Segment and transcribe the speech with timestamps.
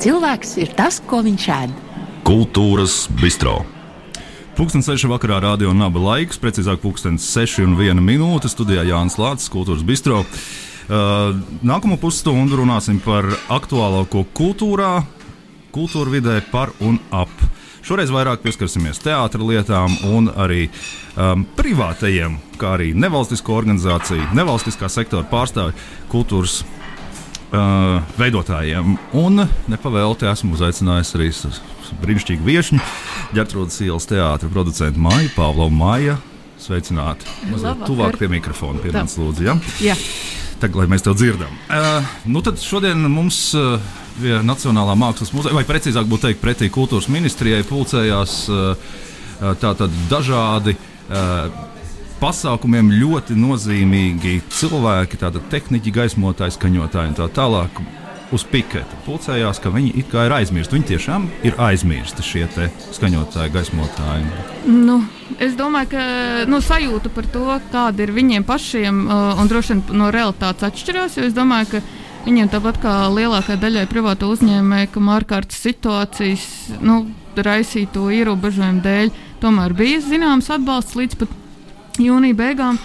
[0.00, 1.76] cilvēks ir tas, ko viņš ēd.
[2.24, 3.60] Kultūras bistro.
[4.56, 9.52] Pūkstens 6 vakarā rādio naba laiks, precīzāk pūkstens 6 un 1 minūte studijā Jānis Lācis,
[9.52, 10.24] Kultūras bistro.
[10.90, 15.04] Uh, nākamo pusstundu runāsim par aktuālāko kultūrā,
[15.72, 17.30] kultūra vidē par un ap.
[17.86, 25.24] Šoreiz vairāk pieskarsimies teātras lietām un arī um, privātajiem, kā arī nevalstisko organizāciju, nevalstiskā sektora
[25.30, 25.76] pārstāvju
[26.12, 26.60] kultūras
[27.50, 28.96] uh, veidotājiem.
[29.18, 31.30] Un nepavēlti esmu uzaicinājis arī
[32.00, 32.80] brīnišķīgu viesņu,
[33.36, 36.18] Gertrūdas ielas teātris producentu Māju Pāvlovu Māju.
[36.60, 37.24] Sveicināti!
[37.48, 39.46] Mazliet tuvāk pie mikrofona, pie manis lūdzu.
[39.46, 39.56] Ja?
[39.80, 39.96] Jā.
[40.60, 41.52] Tagad, lai mēs tev dzirdam.
[41.72, 43.80] Uh, nu tad šodien mums uh,
[44.20, 48.92] Nacionālā mākslas muzeja, vai precīzāk būtu teikt, pretī kultūras ministrijai pulcējās uh,
[49.62, 50.76] tātad dažādi.
[51.08, 51.69] Uh,
[52.20, 57.82] pasākumiem ļoti nozīmīgi cilvēki, tāda tehniķi, gaismotāji, skaņotāji un tā tālāk.
[58.30, 60.76] Uz piketa pulcējās, ka viņi it kā ir aizmirsti.
[60.76, 62.44] Viņi tiešām ir aizmirsti šie
[62.94, 64.28] skaņotāji, gaismotāji.
[64.70, 65.00] Nu,
[65.42, 66.04] es domāju, ka
[66.46, 71.18] nu, sajūta par to, kāda ir viņiem pašiem, uh, un droši vien no realitātes atšķirās.
[71.26, 71.82] Es domāju, ka
[72.28, 76.46] viņiem tāpat kā lielākajai daļai privātu uzņēmēju, kam ārkārtas situācijas
[76.86, 77.02] nu,
[77.34, 81.39] raisīto ierobežojumu dēļ, tomēr bija zināms atbalsts līdz pat
[82.04, 82.78] jūnija beigām.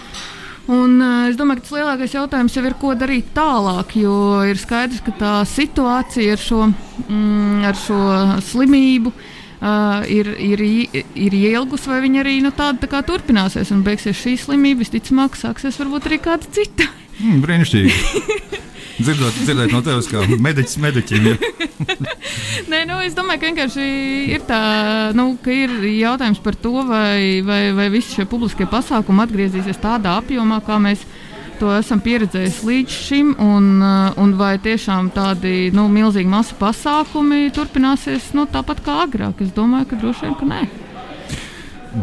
[0.66, 3.94] Un, uh, es domāju, ka tas lielākais jautājums jau ir, ko darīt tālāk.
[4.02, 6.66] Jo ir skaidrs, ka tā situācija ar šo,
[7.06, 8.02] mm, ar šo
[8.50, 10.66] slimību uh, ir, ir,
[11.06, 13.74] ir ielgusi, vai viņa arī nu, tāda tā turpināsies.
[13.76, 16.90] Un beigsies šī slimība, visticamāk, sāksies varbūt arī kāda cita.
[17.22, 18.62] Mm, brīnišķīgi!
[19.00, 21.30] dzirdot, dzirdēt no tevis, kā mediķis mediķim.
[21.30, 21.36] Ja.
[22.72, 23.86] Nē, nu, es domāju, ka vienkārši
[24.36, 24.62] ir tā,
[25.18, 30.18] nu, ka ir jautājums par to, vai, vai, vai visi šie publiskie pasākumi atgriezīsies tādā
[30.22, 31.04] apjomā, kā mēs
[31.60, 33.70] to esam pieredzējuši līdz šim, un,
[34.20, 39.44] un vai tiešām tādi nu, milzīgi masu pasākumi turpināsies nu, tāpat kā agrāk.
[39.46, 40.62] Es domāju, ka droši vien, ka nē.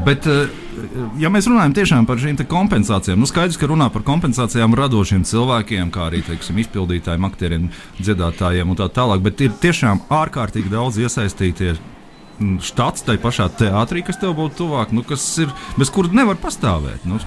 [0.06, 0.62] Bet, uh,
[1.20, 5.93] ja mēs runājam tiešām par šīm kompensācijām, nu skaidrs, ka runā par kompensācijām radošiem cilvēkiem,
[5.94, 7.70] kā arī teiksim, izpildītājiem, aktieriem,
[8.00, 11.81] dziedātājiem un tā tālāk, bet ir tiešām ārkārtīgi daudz iesaistīties.
[12.41, 16.38] Mm, štats tai pašā teātrī, kas tev būtu tuvāk, nu, kas ir bez kuras nevar
[16.41, 17.04] pastāvēt.
[17.06, 17.21] Nu,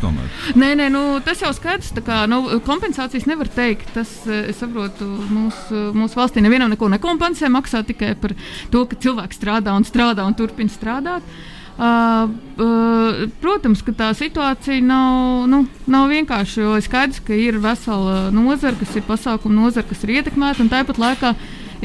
[0.59, 1.93] nē, nē, nu, tas jau skaidrs.
[2.03, 3.93] Kā, nu, kompensācijas nevar teikt.
[3.95, 7.51] Tas, eh, es saprotu, mūsu, mūsu valstī nevienam neko nekompensē.
[7.53, 8.33] Maksā tikai par
[8.73, 11.21] to, ka cilvēks strādā un strādā un turpina strādāt.
[11.21, 12.29] Uh, Uh,
[12.63, 16.69] uh, protams, ka tā situācija nav, nu, nav vienkārša.
[16.77, 20.63] Ir skaidrs, ka ir vesela nozara, kas ir pasākuma nozara, kas ir ietekmēta.
[20.71, 21.33] Tāpat laikā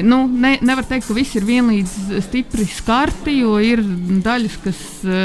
[0.06, 3.82] nu, ne, nevar teikt, ka viss ir vienlīdz stipri skarti, jo ir
[4.22, 4.84] daļas, kas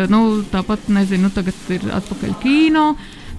[0.09, 2.87] nu, tāpat nezinu, nu, tagad ir atpakaļ kino.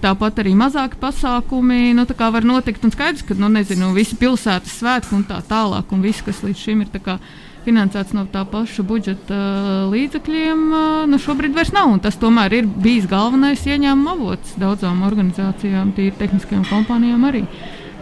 [0.01, 2.83] Tāpat arī mazāki pasākumi nu, var notikt.
[2.85, 6.61] Un skaidrs, ka nu, nezinu, visi pilsētas svētki un tā tālāk, un viss, kas līdz
[6.61, 6.91] šim ir
[7.67, 9.37] finansēts no tā paša budžeta
[9.91, 10.61] līdzekļiem,
[11.11, 11.91] nu šobrīd vairs nav.
[12.05, 17.43] Tas tomēr ir bijis galvenais ieņēmuma avots daudzām organizācijām, tīri tehniskajām kompānijām arī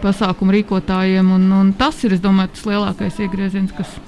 [0.04, 1.34] pasākumu rīkotājiem.
[1.34, 3.98] Un, un tas ir, domāju, tas lielākais iegrieziens, kas,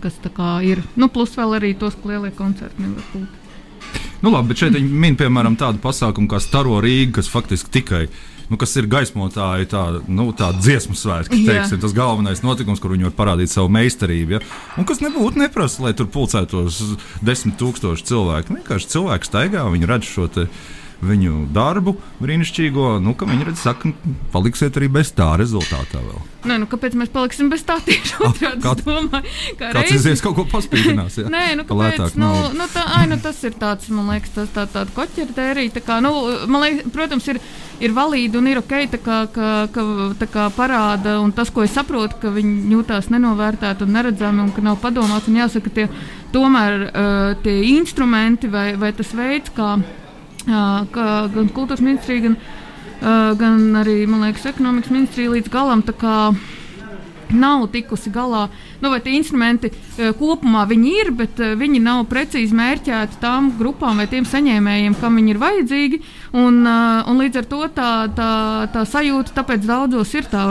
[0.00, 0.18] kas
[0.64, 0.82] ir.
[0.96, 3.41] Nu, plus vēl arī tos, ka lielie koncerti nevar būt.
[4.22, 8.06] Nu, labi, bet šeit viņi min, piemēram, tādu pasākumu kā Staro Rīga, kas faktiski tikai
[8.52, 13.08] nu, kas ir gaismotāji, tā, nu, tā dziesmu svētki, teiksim, tas galvenais notikums, kur viņi
[13.08, 14.36] var parādīt savu meistarību.
[14.36, 14.42] Ja?
[14.76, 16.82] Un kas nebūtu neprasa, lai tur pulcētos
[17.24, 18.58] desmit tūkstoši cilvēku.
[18.58, 20.46] Vienkārši cilvēki staigā, viņi redz šo te
[21.02, 23.90] viņu darbu brīnišķīgo, nu, ka viņi redz, saka,
[24.34, 26.20] paliksiet arī bez tā rezultātā vēl.
[26.46, 28.62] Nē, nu, kāpēc mēs paliksim bez tā tieši otrādi?
[28.62, 31.30] Kā, domāju, kā kāds izies kaut ko paspīdinās, jā?
[31.30, 34.66] Nē, nu, kāpēc, nu, nu, tā, ai, nu, tas ir tāds, man liekas, tas tā,
[34.70, 36.12] tāda koķertērija, tā kā, nu,
[36.50, 37.38] man liekas, protams, ir,
[37.82, 39.86] ir valīdi un ir ok, tā kā, ka, ka,
[40.18, 44.54] tā kā parāda, un tas, ko es saprotu, ka viņi jūtās nenovērtēti un neredzami, un
[44.54, 45.88] ka nav padomāts, un jāsaka, tie
[46.34, 49.76] tomēr uh, tie instrumenti vai, vai tas veids, kā
[50.46, 52.36] gan kultūras ministrija, gan,
[53.38, 55.84] gan arī liekas, ekonomikas ministrija līdz galam
[57.32, 58.46] nav tikusi galā.
[58.82, 59.70] Nu, vai tie instrumenti
[60.18, 65.34] kopumā viņi ir, bet viņi nav precīzi mērķēti tām grupām vai tiem saņēmējiem, kam viņi
[65.34, 66.00] ir vajadzīgi.
[66.38, 68.32] Un, un līdz ar to tā, tā,
[68.74, 70.44] tā sajūta tāpēc daudzos ir tā,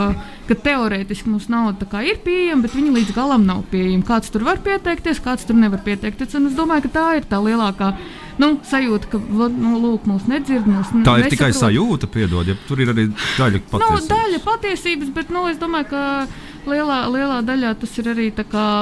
[0.48, 4.06] ka teorētiski mums nauda ir pieejama, bet viņa līdz galam nav pieejama.
[4.08, 6.34] Kāds tur var pieteikties, kāds tur nevar pieteikties.
[6.38, 7.94] Un es domāju, ka tā ir tā lielākā
[8.40, 10.68] nu, sajūta, ka nu, lūk, mūs nedzird.
[10.68, 11.34] Mūs tā ir nesaprot.
[11.34, 14.08] tikai sajūta, piedod, ja tur ir arī daļa nu, patiesības.
[14.08, 16.02] Nu, daļa patiesības, bet nu, es domāju, ka
[16.68, 18.28] lielā, lielā daļā tas ir arī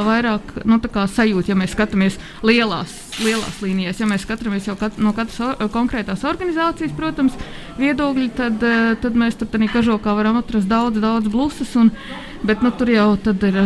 [0.06, 0.78] vairāk nu,
[1.10, 2.94] sajūta, ja mēs skatāmies lielās,
[3.24, 4.00] lielās līnijās.
[4.02, 7.38] Ja mēs skatāmies kat, no katras or, konkrētās organizācijas, protams,
[7.80, 11.76] viedokļi, tad, eh, tad mēs tur tādā kažokā varam atrast daudz, daudz blusas.
[11.80, 11.94] Un,
[12.40, 13.56] Bet nu, tur jau ir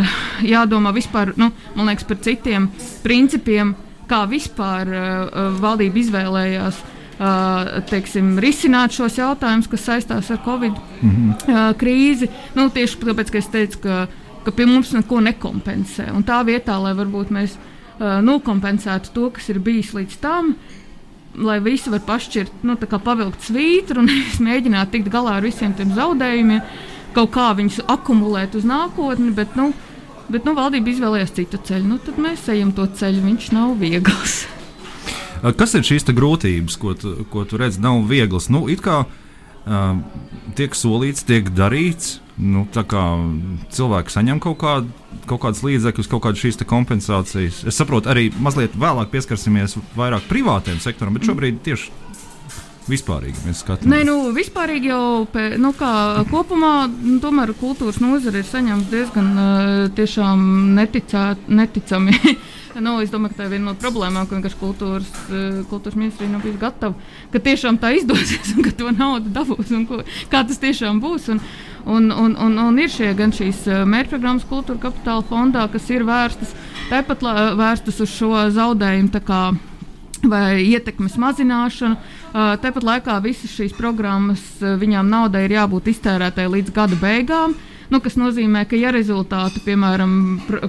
[0.43, 1.53] jādomā vispār, nu,
[1.87, 2.67] liekas, par citiem
[3.05, 3.71] principiem,
[4.09, 6.81] kā vispār uh, valdība izvēlējās
[7.19, 11.33] uh, teiksim, risināt šos jautājumus, kas saistās ar Covid mm -hmm.
[11.49, 12.29] uh, krīzi.
[12.55, 14.06] Nu, tieši tāpēc, ka es teicu, ka,
[14.45, 16.11] ka pie mums neko nekompensē.
[16.12, 20.55] Un tā vietā, lai varbūt mēs uh, nokompensētu to, kas ir bijis līdz tam,
[21.35, 24.11] lai visi var pašķirt, nu, pavilkt svītru un
[24.49, 26.61] mēģināt tikt galā ar visiem tiem zaudējumiem,
[27.15, 29.31] kaut kā viņus akumulēt uz nākotni.
[29.35, 29.73] Bet, nu,
[30.32, 31.88] bet nu, valdība izvēlējās citu ceļu.
[31.88, 33.23] Nu, tad mēs ejam to ceļu.
[33.29, 34.44] Viņš nav viegls.
[35.61, 37.82] Kas ir šīs grūtības, ko tu, ko tu redzi?
[37.85, 38.49] Nav vieglas.
[38.53, 39.97] Nu, it kā uh,
[40.56, 42.19] tiek solīts, tiek darīts.
[42.35, 44.88] Nu, cilvēki saņem kaut, kādu,
[45.31, 47.61] kaut kādas līdzekļus, kaut kādas šīs kompensācijas.
[47.69, 51.93] Es saprotu, arī mazliet vēlāk pieskarsimies vairāk privātiem sektoram, bet šobrīd tieši
[52.91, 53.91] vispārīgi mēs skatāmies?
[53.91, 55.71] Nē, nu, vispārīgi jau pē, nu,
[56.31, 60.45] kopumā nu, tomēr kultūras nozare ir saņemta diezgan uh,
[60.79, 62.17] neticā, neticami.
[62.85, 65.11] nu, es domāju, ka tā ir viena no problēmām, ka vienkārši kultūras,
[65.71, 69.87] kultūras ministrija nav bijusi gatava, ka tiešām tā izdosies un ka to naudu dabūs un
[69.91, 70.01] ko,
[70.33, 71.31] kā tas tiešām būs.
[71.35, 71.43] Un,
[71.85, 76.57] un, un, un, un ir šie gan šīs mērķprogrammas kultūra kapitāla fondā, kas ir vērstas,
[76.91, 77.25] tāpat
[77.61, 79.13] vērstas uz šo zaudējumu
[80.29, 81.99] vai ietekmes mazināšanu.
[82.35, 87.55] Tāpat laikā visas šīs programmas, viņām naudai ir jābūt iztērētai līdz gada beigām.
[87.93, 90.15] Nu, kas nozīmē, ka, ja rezultāti, piemēram,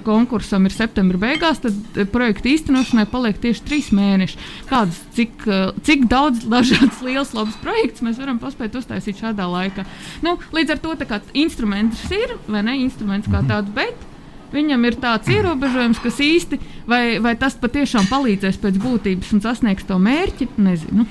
[0.06, 4.38] konkursam ir septembra beigās, tad projekta īstenošanai paliek tieši trīs mēneši.
[4.70, 5.48] Kādas, cik,
[5.88, 9.88] cik daudz dažādas liels, labs projekts mēs varam paspēt uztaisīt šādā laikā?
[10.28, 10.94] Nu, līdz ar to
[11.34, 14.12] instruments ir, vai ne instruments kā tāds, bet
[14.56, 19.88] Viņam ir tāds ierobežojums, kas īsti vai, vai tas patiešām palīdzēs pēc būtības un sasniegs
[19.90, 21.08] to mērķi, nezinu.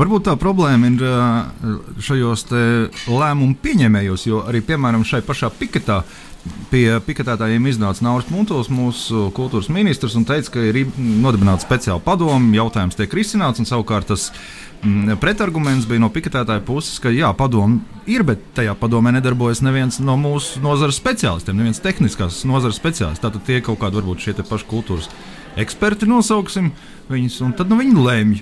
[0.00, 2.46] Varbūt tā problēma ir šajos
[3.10, 6.00] lēmumu pieņēmējos, jo arī piemēram šai pašā piketā
[6.70, 12.54] pie piketētājiem iznāca Nauris Muntos, mūsu kultūras ministrs, un teica, ka ir nodibināta speciāla padoma,
[12.56, 14.30] jautājums tiek risināts, un savukārt tas
[14.80, 19.98] Mm, pretarguments bija no piketētāja puses, ka jā, padomu ir, bet tajā padomē nedarbojas neviens
[20.00, 23.20] no mūsu nozares speciālistiem, neviens tehniskās nozares speciālists.
[23.20, 25.10] Tātad tie kaut kādi varbūt šie paši kultūras
[25.60, 26.72] eksperti nosauksim
[27.12, 28.40] viņus, un tad nu, viņi lemj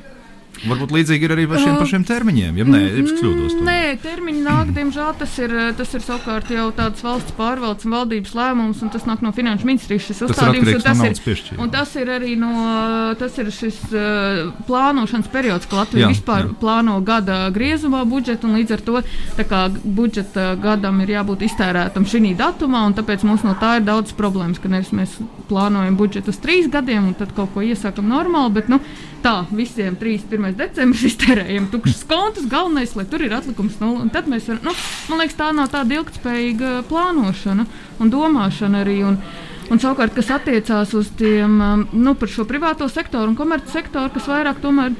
[0.66, 2.58] Varbūt līdzīgi ir arī par šiem pašiem termiņiem.
[2.58, 3.56] Ja nē, es kļūdos.
[3.66, 8.34] Nē, termiņi nāk, diemžēl tas ir, tas ir savukārt jau tāds valsts pārvaldes un valdības
[8.38, 10.72] lēmums, un tas nāk no finanšu ministrijas šis uzstādījums.
[10.78, 11.60] Tas, tas, ir, piešķir.
[11.62, 12.52] un tas ir arī no,
[13.20, 16.55] tas ir šis uh, plānošanas periods, ka Latvija jā, vispār jā.
[16.62, 19.02] plāno gada griezumā budžetu, un līdz ar to
[19.49, 24.14] kā, budžeta gadam ir jābūt iztērētam šī datumā, un tāpēc mums no tā ir daudz
[24.19, 25.14] problēmas, ka nevis mēs
[25.49, 28.81] plānojam budžetu uz trīs gadiem, un tad kaut ko iesākam normāli, bet, nu,
[29.23, 30.55] tā visiem 31.
[30.59, 32.49] decembris iztērējam tukšas kontus.
[32.50, 34.05] Galvenais, lai tur ir atlikums nulle.
[34.06, 34.75] Un tad mēs varam, nu,
[35.11, 37.67] man liekas, tā nav tāda ilgspējīga plānošana
[37.99, 38.99] un domāšana arī.
[39.09, 39.20] Un,
[39.69, 44.12] un savukārt, kas attiecās uz tiem, um, nu, par šo privāto sektoru un komerci sektoru,
[44.15, 44.97] kas vairāk tomēr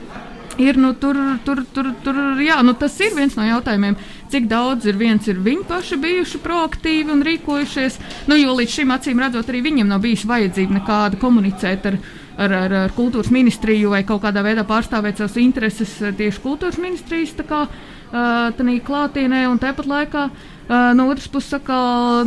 [0.59, 1.17] ir, nu, tur,
[1.47, 3.94] tur, tur, tur, jā, nu, tas ir viens no jautājumiem,
[4.32, 8.00] cik daudz ir viens, ir viņi paši bijuši proaktīvi un rīkojušies.
[8.29, 12.18] Nu, jo līdz šim acīm redzot, arī viņiem nav bijis vajadzība nekāda komunicēt ar viņu
[12.38, 16.79] ar, ar, ar kultūras ministriju vai kaut kādā veidā pārstāvēt savas intereses eh, tieši kultūras
[16.81, 18.49] ministrijas kā, uh,
[18.87, 20.29] klātienē tāpat laikā.
[20.69, 21.76] Uh, no otras puses, saka,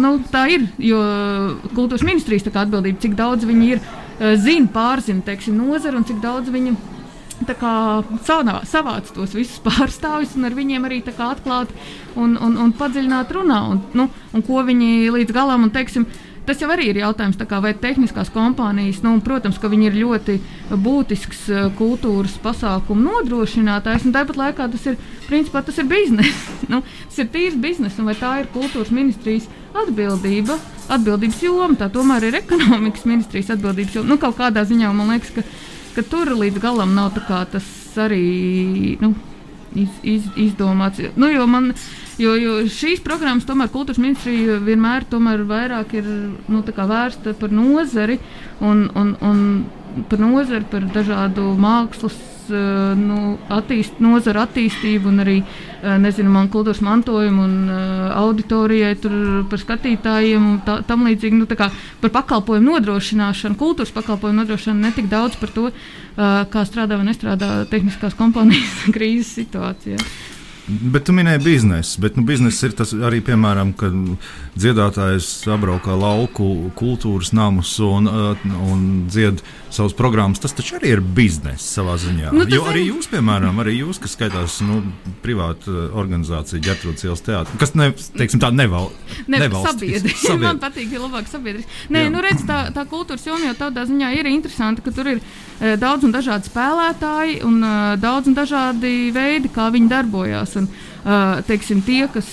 [0.01, 0.65] nu, tā ir.
[0.81, 1.01] Jo
[1.75, 5.21] kultūras ministrijas atbildība, cik daudz viņi ir, uh, zina, pārzina
[5.53, 6.73] nozari un cik daudz viņi
[8.25, 11.73] savā, savāc tos visus pārstāvjus un ar viņiem arī atklāti
[12.15, 13.61] un, un, un padziļināti runā.
[13.71, 16.05] Un, nu, un ko viņi līdz galam un teiksim,
[16.45, 20.37] Tas jau arī ir jautājums, kā, vai tehniskās kompānijas, nu, protams, ka viņi ir ļoti
[20.73, 26.49] būtisks eh, kultūras pasākumu nodrošinātājs, un tāpat laikā tas ir, principā, tas ir bizness.
[26.71, 29.45] nu, tas ir tīrs bizness, un vai tā ir kultūras ministrijas
[29.85, 30.57] atbildība,
[30.91, 34.15] atbildības joma, tā tomēr ir ekonomikas ministrijas atbildības joma.
[34.15, 35.45] Nu, kaut kādā ziņā man liekas, ka,
[35.95, 37.13] ka tur līdz galam nav
[37.53, 37.69] tas
[38.01, 39.13] arī nu,
[39.75, 41.01] iz, iz, izdomāts.
[41.15, 41.71] Nu, man,
[42.19, 45.05] Jo, jo šīs programmas, tomēr kultūras ministrija vienmēr
[45.47, 46.07] vairāk ir
[46.51, 48.19] nu, vērsta par nozari
[48.59, 49.39] un, un, un
[50.09, 52.17] par nozari, par dažādu mākslas
[52.51, 58.95] eh, nu, attīst, nozara attīstību un arī eh, nezinu, man kultūras mantojumu un uh, auditorijai,
[59.01, 59.15] tur,
[59.51, 61.39] par skatītājiem un tā, tam līdzīgi.
[61.41, 65.71] Nu, par pakalpojumu nodrošināšanu, kultūras pakalpojumu nodrošināšanu, ne tik daudz par to,
[66.17, 69.99] kā strādā vai nestrādā tehniskās kompānijas krīzes situācijā.
[70.93, 73.95] Bet tu minēji biznesu, bet nu, biznesa ir tas arī, piemēram, kad
[74.55, 80.41] dziedātājs apbraukā lauku kultūras namus un, uh, un dzied savas programmas.
[80.43, 82.31] Tas taču arī ir biznesa savā ziņā.
[82.35, 84.81] Nu, jo arī ir- jūs, piemēram, arī jūs, kas skaitās nu,
[85.23, 88.91] privāta organizācija, ģērbtrūdas ielas teātris, kas ne, teiksim, tā neval,
[89.27, 90.13] Ne, sabiedri.
[90.41, 91.69] Man patīk, ja labāk sabiedriski.
[91.93, 92.11] Nē, Jā.
[92.13, 95.23] nu redz, tā, tā kultūras joma jau tādā ziņā ir interesanta, ka tur ir e,
[95.81, 100.55] daudz un dažādi spēlētāji un e, daudz un dažādi veidi, kā viņi darbojas.
[100.61, 102.31] Un, e, teiksim, tie, kas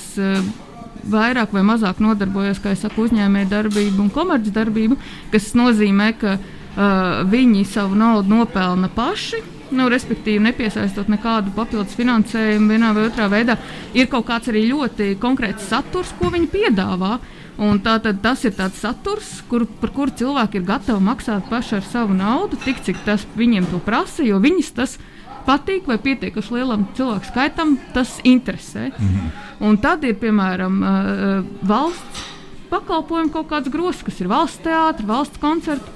[1.08, 4.98] vairāk vai mazāk nodarbojas saku, uzņēmēju darbību un komercdarbību,
[5.32, 9.42] kas nozīmē, ka uh, viņi savu naudu nopelna paši.
[9.68, 13.58] Nu, respektīvi, nepiesaistot nekādu papildus finansējumu vienā vai otrā veidā,
[13.92, 17.18] ir kaut kāds arī ļoti konkrēts saturs, ko viņi piedāvā.
[17.58, 21.80] Un tā, tad, tas ir tāds saturs, kur, par kuru cilvēki ir gatavi maksāt paši
[21.80, 24.94] ar savu naudu, tik cik tas viņiem to prasa, jo viņus tas
[25.48, 28.92] patīk vai pietiekuši lielam cilvēku skaitam, tas interesē.
[28.94, 29.30] -hmm.
[29.66, 30.78] Un tad ir piemēram
[31.62, 32.22] valsts
[32.70, 35.90] pakalpojumi, kaut kāds grozs, kas ir valsts teātris, valsts koncerts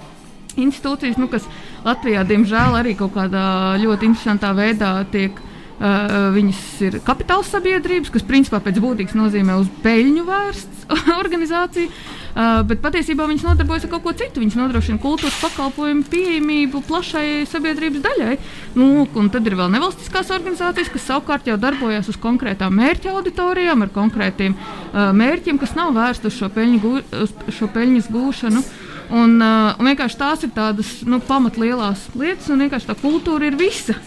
[0.56, 1.46] institūcijas, nu, kas
[1.84, 5.32] Latvijā, diemžēl, arī kaut kādā ļoti interesantā veidā tiek.
[5.32, 5.51] Uh,
[5.82, 10.84] viņas ir kapitāla sabiedrības, kas principā pēc būtības nozīmē uz peļņu vērsts
[11.22, 14.42] organizācija, uh, bet patiesībā viņas nodarbojas ar kaut ko citu.
[14.42, 18.36] Viņas nodrošina kultūras pakalpojumu pieejamību plašai sabiedrības daļai.
[18.78, 23.82] Nu, un tad ir vēl nevalstiskās organizācijas, kas savukārt jau darbojas uz konkrētām mērķa auditorijām,
[23.82, 24.56] ar konkrētiem
[24.92, 28.64] mērķiem, kas nav vērsti uz šo, peļņu, uz šo peļņas gūšanu.
[29.12, 33.58] Un, uh, un vienkārši tās ir tādas nu, pamatlielās lietas, un vienkārši tā kultūra ir
[33.60, 33.98] visa.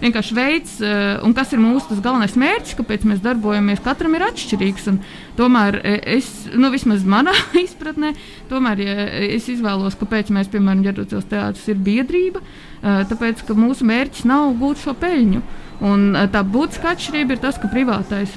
[0.00, 4.90] Vienkārši veids, uh, un kas ir mūsu galvenais mērķis, kāpēc mēs darbojamies, katram ir atšķirīgs.
[5.36, 7.34] Tomēr eh, es, nu, vismaz manā
[7.66, 8.14] izpratnē,
[8.50, 13.88] tomēr ja es izvēlos, kāpēc mēs, piemēram, ģērbtos teātris ir biedrība, uh, tāpēc, ka mūsu
[13.88, 15.44] mērķis nav gūt šo peļņu.
[15.86, 18.36] Un uh, tā būtiskā atšķirība ir tas, ka privātais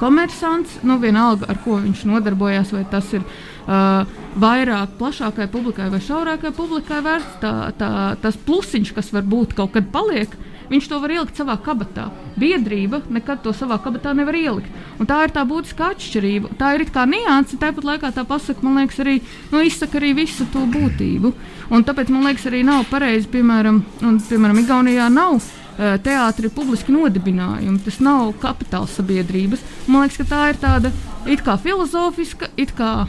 [0.00, 4.04] komersants, nu, vienalga ar ko viņš nodarbojas, vai tas ir uh,
[4.40, 7.90] vairāk plašākai publikai vai šaurākai publikai vērts, tā, tā,
[8.22, 10.32] tas plusiņš, kas varbūt kaut kad paliek.
[10.70, 12.08] Viņš to var ielikt savā kabatā.
[12.38, 14.70] Biedrība nekad to savā kabatā nevar ielikt.
[15.00, 16.54] Un tā ir tā būtiskā atšķirība.
[16.58, 19.20] Tā ir kā nianse, tāpat laikā tā pasaka, man liekas, arī
[19.52, 21.32] nu, izsaka arī visu to būtību.
[21.70, 26.94] Un tāpēc man liekas, arī nav pareizi, piemēram, un, piemēram Igaunijā nav uh, teātris publiski
[26.94, 27.82] nodibinājumi.
[27.86, 29.62] Tas nav kapitāla sabiedrības.
[29.86, 30.94] Man liekas, ka tā ir tāda
[31.30, 33.06] it kā filozofiska, it kā,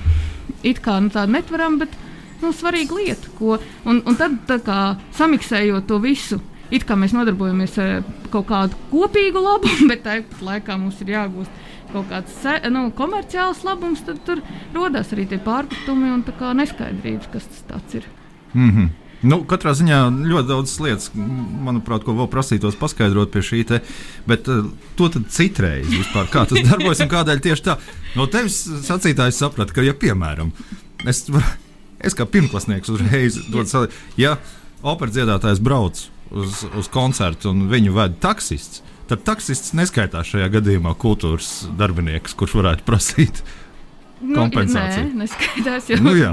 [0.62, 1.98] it kā nu, tāda netverama, bet
[2.44, 3.34] nu, svarīga lieta.
[3.38, 4.82] Ko, un, un tad kā,
[5.18, 6.42] samiksējot to visu.
[6.72, 11.66] It kā mēs nodarbojamies ar kaut kādu kopīgu labumu, bet tāpat laikā mums ir jāgūst
[11.94, 12.44] kaut kāds
[12.74, 14.42] nu, komerciāls labums, tad tur
[14.76, 16.24] rodas arī tie pārpratumi un
[16.60, 18.08] neskaidrības, kas tas ir.
[18.54, 18.90] Mm -hmm.
[19.26, 19.98] Nu, katrā ziņā
[20.30, 23.80] ļoti daudz lietas, manuprāt, ko vēl prasītos paskaidrot pie šī te,
[24.30, 27.78] bet uh, to tad citreiz vispār, kā tas darbojas un kādēļ tieši tā.
[28.16, 30.52] No tevis sacītājs saprata, ka, ja piemēram,
[31.06, 31.26] es,
[32.08, 34.38] es kā pirmklasnieks uzreiz dodu savu, ja
[34.84, 40.94] operas dziedātājs brauc uz, uz koncertu un viņu ved taksists, tad taksists neskaitās šajā gadījumā
[41.00, 43.44] kultūras darbinieks, kurš varētu prasīt
[44.22, 45.92] Nu, nē, neskaidrs.
[46.02, 46.32] Nu, jā.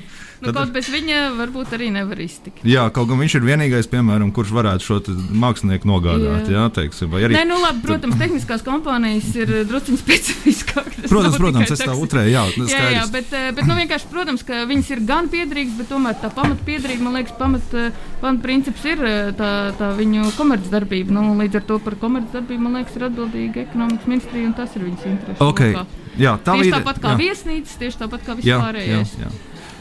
[0.42, 2.62] nu, kaut bez viņa varbūt arī nevar iztikt.
[2.66, 4.98] Jā, kaut gan viņš ir vienīgais, piemēram, kurš varētu šo
[5.36, 6.48] mākslinieku nogādāt.
[6.48, 6.70] Jā, Jā.
[6.78, 7.36] teiksim, arī.
[7.36, 11.10] Nē, nu labi, protams, tehniskās kompānijas ir drusku specifiskākas.
[11.10, 13.12] Protams, protams, es tā utrēju, jā, tas Jā, jā, skaidrs.
[13.18, 17.04] bet, eh, bet nu, vienkārši, protams, ka viņas ir gan piederīgas, bet tomēr tā pamatpiederīga,
[17.04, 21.16] man liekas, pamat, eh, pamatprincips ir eh, tā, tā viņu komercdarbība.
[21.16, 24.88] Nu, līdz ar to par komercdarbību, man liekas, ir atbildīga ekonomikas ministrija, un tas ir
[24.88, 25.40] viņas interesi.
[25.44, 25.76] Okay.
[25.76, 26.05] lokā.
[26.18, 27.18] Jā, tā Tieši vide- tāpat kā jā.
[27.20, 29.14] viesnīcas, tieši tāpat kā Jā, jā, vispārējais.
[29.20, 29.30] jā.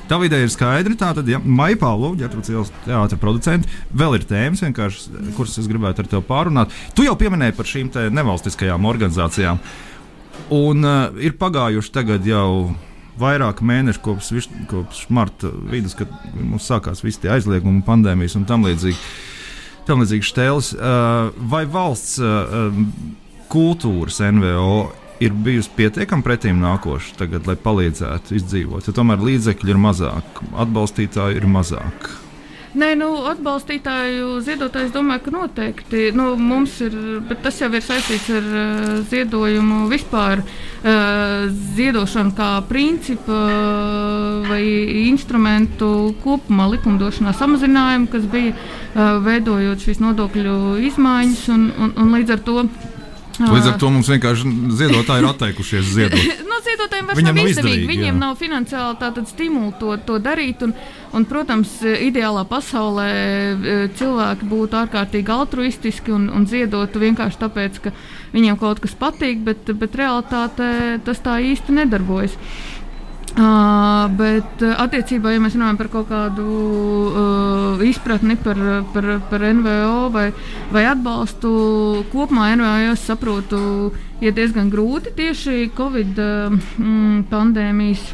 [0.06, 0.94] Tā ideja ir skaidra.
[0.96, 4.62] Tātad, ja Maija Pāvlova, ģērbtrūdas ielas teātris producents, vēl ir tēmas,
[5.36, 6.70] kuras es gribētu ar tevi pārunāt.
[6.94, 9.58] Tu jau pieminēji par šīm nevalstiskajām organizācijām.
[10.54, 12.76] Un uh, ir pagājuši tagad jau
[13.18, 18.46] vairāk mēneši kopš, viš- kopš marta vidus, kad mums sākās visi tie aizliegumi, pandēmijas un
[18.46, 18.98] tam līdzīgi.
[19.88, 20.74] Tam līdzīgi štēles.
[20.76, 22.70] Uh, vai valsts uh,
[23.50, 24.92] kultūras NVO
[25.24, 28.88] ir bijusi pietiekami pretīm nākoša tagad, lai palīdzētu izdzīvot?
[28.88, 32.14] Jo tomēr līdzekļi ir mazāk, atbalstītāji ir mazāk.
[32.76, 36.10] Nē, nu, atbalstītāju ziedotājs domāju, ka noteikti.
[36.12, 40.42] Nu, mums ir, bet tas jau ir saistīts ar uh, ziedojumu vispār.
[40.84, 41.46] Uh,
[41.78, 44.66] ziedošanu kā principu uh, vai
[45.06, 50.60] instrumentu kopumā likumdošanā samazinājumu, kas bija uh, veidojot šīs nodokļu
[50.92, 52.68] izmaiņas un, un, un līdz ar to.
[53.40, 56.28] Līdz ar to mums vienkārši ziedotāji ir atteikušies ziedot.
[56.50, 57.88] nu, ziedotājiem vairs Viņiem nav izdevīgi.
[57.90, 58.20] Viņiem jā.
[58.20, 60.64] nav finansiāli stimulu to, to darīt.
[60.66, 60.76] Un,
[61.16, 67.96] un, protams, ideālā pasaulē e, cilvēki būtu ārkārtīgi altruistiski un, un ziedotu vienkārši tāpēc, ka
[68.36, 70.72] viņiem kaut kas patīk, bet, bet realitātē
[71.06, 72.40] tas tā īsti nedarbojas.
[73.36, 78.56] Uh, bet attiecībā, ja mēs runājam par kaut kādu uh, izpratni par,
[78.94, 80.30] par, par NVO vai,
[80.72, 81.52] vai atbalstu
[82.14, 83.60] kopumā, NVO es saprotu,
[84.24, 88.06] ir diezgan grūti tieši Covid mm, pandēmijas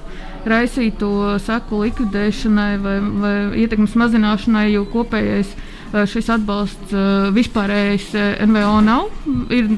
[0.49, 8.27] raisīto seku likvidēšanai vai, vai ietekmes mazināšanai, jo kopējais uh, šis atbalsts uh, vispārējais uh,
[8.47, 9.07] NVO nav.
[9.51, 9.69] Ir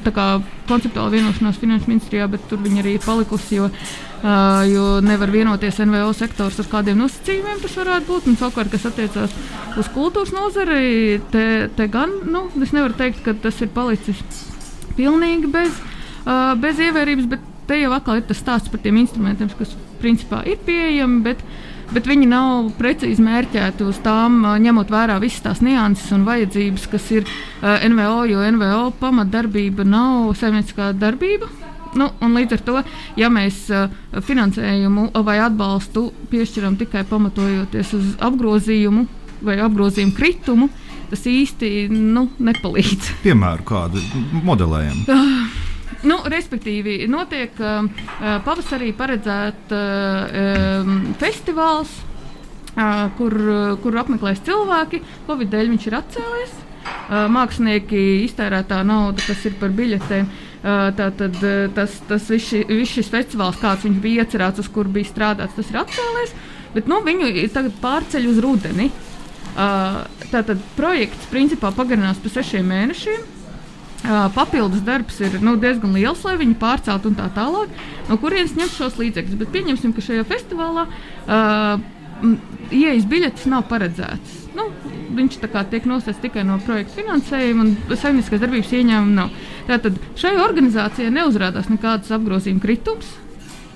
[0.69, 3.61] konceptuāla vienošanās finanšu ministrijā, bet tur viņi arī palikusi.
[3.61, 3.69] Jo,
[4.23, 8.29] Uh, jo nevar vienoties NVO sektors ar kādiem nosacījumiem, tas varētu būt.
[8.31, 9.33] Un savukārt, kas attiecās
[9.75, 14.21] uz kultūras nozari, te, te gan nu, es nevaru teikt, ka tas ir palicis
[14.95, 15.75] pilnīgi bez,
[16.23, 20.39] uh, bez ievērības, bet te jau atkal ir tas stāsts par tiem instrumentiem, kas principā
[20.47, 21.19] ir pieejami.
[21.27, 21.43] Bet,
[21.91, 27.09] Bet viņi nav precīzi mērķēti uz tām, ņemot vērā visas tās nianses un vajadzības, kas
[27.13, 31.49] ir uh, NVO, jo NVO pamatdarbība nav saimnieciskā darbība.
[31.99, 32.79] Nu, līdz ar to,
[33.19, 33.91] ja mēs uh,
[34.25, 39.05] finansējumu vai atbalstu piešķiram tikai pamatojoties uz apgrozījumu
[39.43, 40.69] vai apgrozījumu kritumu,
[41.11, 43.11] tas īsti nu, nepalīdz.
[43.27, 44.01] Piemēru kādu
[44.47, 45.05] modelējam.
[46.03, 51.93] Nu, respektīvi, notiek uh, uh, pavasarī paredzēts uh, um, festivāls,
[52.75, 53.35] uh, kur,
[53.83, 54.99] kur apmeklēs cilvēki.
[55.29, 56.59] Covid dēļ viņš ir atcēlies.
[57.31, 60.25] Mākslinieki iztērētā nauda, kas ir par biļetēm.
[60.97, 61.37] Tātad
[61.75, 65.71] tas, tas viss viss šis festivāls, kāds viņš bija iecerēts, uz kur bija strādāts, tas
[65.71, 66.33] ir atcēlies.
[66.75, 68.89] Bet nu, viņu tagad pārceļ uz rudeni.
[69.55, 73.32] Tātad projekts principā pagarinās par sešiem mēnešiem.
[74.03, 77.71] Papildus darbs ir nu, diezgan liels, lai viņi pārceltu un tā tālāk.
[78.09, 79.39] No kurienes ņemt šos līdzekļus?
[79.39, 81.77] Bet pieņemsim, ka šajā festivālā uh,
[82.67, 84.41] ieejas biļetes nav paredzētas.
[84.57, 84.67] Nu,
[85.17, 89.39] viņš tiek nosacīts tikai no projekta finansējuma, un saimnieciskās darbības ieņēmuma nav.
[89.69, 93.15] Tātad šai organizācijai neuzrādās nekādas apgrozījuma kritums.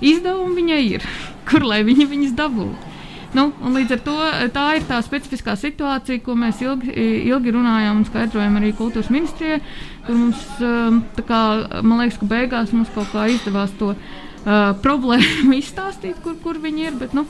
[0.04, 1.08] Izdevumi viņai ir,
[1.48, 2.97] kur lai viņi viņus dabūtu.
[3.36, 4.14] Nu, līdz ar to
[4.54, 6.94] tā ir tā specifiskā situācija, ko mēs ilgi,
[7.28, 9.60] ilgi runājām un skaidrojām arī kultūras ministrijai.
[10.06, 11.40] Kur mums, um, tā kā,
[11.82, 16.88] man liekas, ka beigās mums kaut kā izdevās to uh, problēmu izstāstīt, kur, kur viņi
[16.88, 16.96] ir.
[17.02, 17.26] Bet, nu,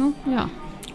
[0.00, 0.48] nu, jā.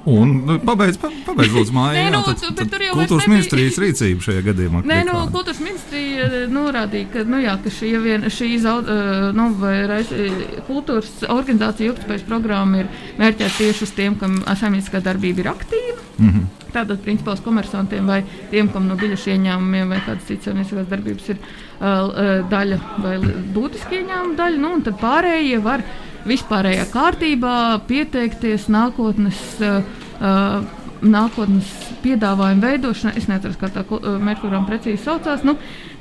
[0.05, 1.93] Un nu, pabeidz, pa- pabeidz lūdzu, māju.
[1.93, 4.79] Nē, jā, nu, tad- bet tad vairs kultūras nebija- ministrijas rīcība šajā gadījumā.
[4.89, 5.31] Nē, nu, kāda?
[5.35, 9.75] kultūras ministrija eh, norādīja, ka, nu, jā, ka šī, vien, šī zaud, eh, nu, vai
[9.87, 10.31] rais, eh,
[10.67, 12.87] kultūras organizācija ilgspējas programma ir
[13.19, 15.99] mērķēta tieši uz tiem, kam saimnieciskā darbība ir aktīva.
[16.17, 16.45] Mm -hmm.
[16.73, 21.29] Tātad, principā, uz komersantiem vai tiem, kam no biļešu ieņēmumiem vai kādas citas saimnieciskās darbības
[21.29, 23.17] ir uh, daļa vai
[23.53, 25.83] būtiski ieņēmuma daļa, nu, un tad pārējie var
[26.27, 27.55] vispārējā kārtībā
[27.89, 29.41] pieteikties nākotnes.
[29.61, 29.81] Uh,
[30.19, 31.65] uh, Nākotnes
[32.03, 35.55] piedāvājuma veidošana, es nezinu, kā tā uh, mērķprogramma precīzi saucās, nu,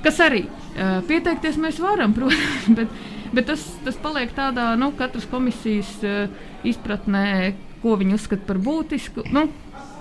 [0.04, 2.92] kas arī uh, pieteikties mēs varam, protams, bet,
[3.33, 6.28] bet tas, tas paliek tādā nu, katras komisijas uh,
[6.68, 9.24] izpratnē, ko viņi uzskata par būtisku.
[9.33, 9.46] Nu,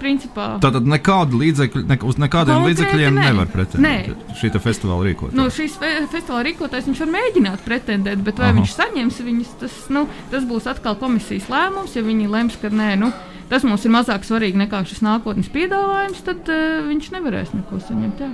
[0.02, 3.26] principā, Tātad nekādu līdzekļu, ne, uz nekādiem Konkrēti līdzekļiem nē.
[3.30, 4.26] nevar pretendēt.
[4.40, 5.34] Šī te festivāla rīkot.
[5.38, 8.52] Nu, šīs fe festivāla rīkotājs viņš var mēģināt pretendēt, bet vai.
[8.52, 8.60] Aha.
[8.60, 11.96] viņš saņems viņus, tas, nu, tas būs atkal komisijas lēmums.
[11.98, 13.12] Ja viņi lems, ka nē, nu,
[13.50, 18.24] tas mums ir mazāk svarīgi nekā šis nākotnes piedāvājums, tad uh, viņš nevarēs neko saņemt.
[18.26, 18.32] Jā.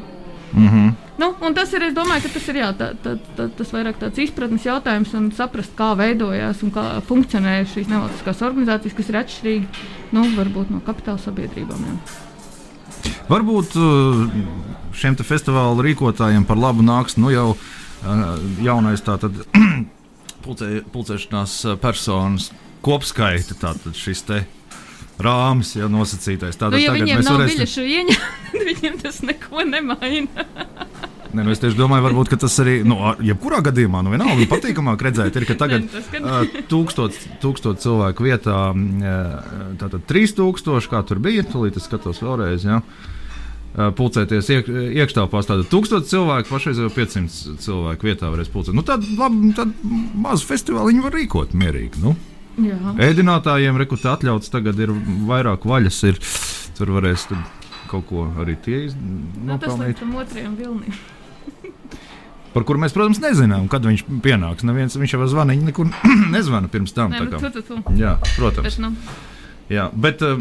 [0.56, 0.94] Mm -hmm.
[1.18, 4.20] Nu, tas ir, es domāju, ka tas ir jā, tā, tā, tā, tas vairāk tāds
[4.20, 9.65] izpratnes jautājums un saprast, kā veidojās un kā funkcionē šīs nevalstiskās organizācijas, kas ir atšķirīgi
[10.12, 11.86] nu, varbūt no kapitāla sabiedrībām.
[11.88, 13.13] Jā.
[13.30, 14.28] Varbūt uh,
[14.91, 19.39] šiem festivāla rīkotājiem par labu nāks nu jau uh, jaunais tātad
[20.44, 22.52] pulcē, pulcēšanās personas
[22.86, 24.44] kopskaita, tātad šis te
[25.21, 26.56] rāmis jau nosacītais.
[26.56, 27.60] Nu, Tātad ja tagad viņiem nav varēsim.
[27.62, 30.47] biļešu ieņēmumu, tad viņiem tas neko nemaina.
[31.36, 35.01] Ne, nu es tieši domāju, varbūt, ka tas arī, nu, jebkurā gadījumā, nu, vienalga, patīkamāk
[35.04, 41.43] redzēt, ir, ka tagad uh, tūkstots, tūkstots cilvēku vietā, mm, tātad 3000, kā tur bija,
[41.49, 42.63] tūlīt es skatos vēlreiz.
[42.69, 43.12] Uh,
[43.75, 44.69] Pulcēties iek,
[45.01, 48.78] iekštelpās, tātad 1000 cilvēku, pašreiz jau 500 cilvēku vietā varēs pulcēt.
[48.78, 49.73] Nu, tad, labi, tad
[50.15, 51.99] mazu festivālu viņi var rīkot mierīgi.
[52.06, 52.15] Nu.
[52.62, 52.78] Jā.
[53.10, 54.94] Ēdinātājiem rekrutēt atļauts, tagad ir
[55.28, 56.20] vairāk vaļas, ir,
[56.78, 57.41] tur varēs tad
[57.91, 59.58] kaut ko arī tie iz- Nu,
[60.58, 60.94] vilnim.
[62.56, 64.63] Par kuru mēs, protams, nezinām, kad viņš pienāks.
[64.63, 65.89] Neviens, viņš jau zvaniņu nekur
[66.36, 67.12] nezvana pirms tam.
[67.12, 67.82] Nē, nu, tu, tu, tu.
[68.00, 68.70] Jā, protams.
[68.70, 68.94] Bet, nu,
[69.68, 70.39] Jā, bet, eh,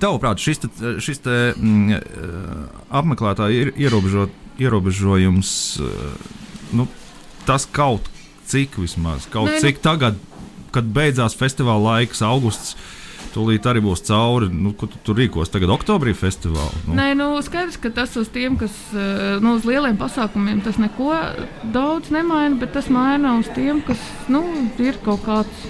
[0.00, 0.68] tavuprāt, šis, te,
[1.04, 4.30] šis te, mm, eh, apmeklētāju ir ierobežot,
[4.62, 5.50] ierobežojums,
[5.84, 6.34] eh,
[6.78, 6.86] nu,
[7.44, 8.08] tas kaut
[8.48, 10.16] cik vismaz, kaut Nē, nu- cik tagad
[10.74, 12.76] kad beidzās festivāla laiks, augusts.
[13.34, 14.46] Tūlīt arī būs cauri.
[14.52, 15.50] Nu, ko tu tur rīkos?
[15.50, 16.84] Tagad oktobrī festivālā.
[16.86, 16.94] Nu.
[16.94, 21.10] Nē, nu, skaidrs, ka tas uz tiem, kas nu, uz lieliem pasākumiem, tas neko
[21.74, 23.98] daudz nemaina, bet tas maina uz tiem, kas
[24.30, 24.44] nu,
[24.78, 25.66] ir kaut kāds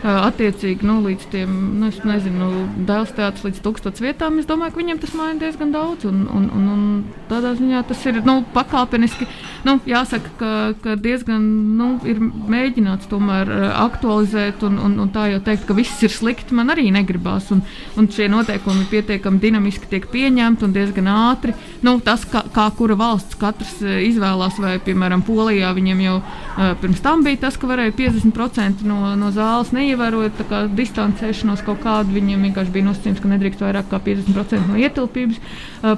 [0.00, 4.38] attiecīgi nu, līdz tiem, nu, nezinu, nu, dēls teātris līdz tūkstotis vietām.
[4.40, 6.06] Es domāju, ka viņiem tas maina diezgan daudz.
[6.08, 6.84] Un, un, un, un
[7.28, 9.28] tādā ziņā tas ir nu, pakāpeniski.
[9.66, 11.44] Nu, jāsaka, ka, ka diezgan
[11.76, 16.56] nu, ir mēģināts tomēr aktualizēt, un, un, un tā jau teikt, ka viss ir slikti,
[16.56, 17.50] man arī negribās.
[17.52, 17.60] Un,
[18.00, 21.52] un šie noteikumi pietiekami dinamiski tiek pieņemti un diezgan ātri.
[21.84, 27.04] Nu, tas, kā, kā kura valsts katrs izvēlās, vai, piemēram, Polijā viņiem jau uh, pirms
[27.04, 32.14] tam bija tas, ka varēja 50% no, no zāles neiet neievērojot kā, distancēšanos kaut kādu.
[32.14, 35.40] Viņiem vienkārši bija nosacījums, ka nedrīkst vairāk kā 50% no ietilpības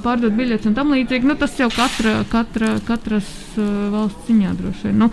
[0.04, 1.28] pārdot biļetes un tam līdzīgi.
[1.28, 4.98] Nu, tas jau katra, katra, katras valsts ziņā droši vien.
[5.02, 5.10] Nu,